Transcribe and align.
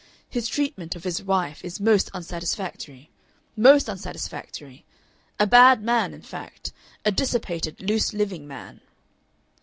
His 0.27 0.47
treatment 0.47 0.95
of 0.95 1.03
his 1.03 1.21
wife 1.21 1.63
is 1.63 1.79
most 1.79 2.09
unsatisfactory. 2.11 3.11
Most 3.55 3.87
unsatisfactory. 3.87 4.83
A 5.39 5.45
bad 5.45 5.83
man, 5.83 6.11
in 6.11 6.23
fact. 6.23 6.73
A 7.05 7.11
dissipated, 7.11 7.87
loose 7.87 8.11
living 8.11 8.47
man." 8.47 8.81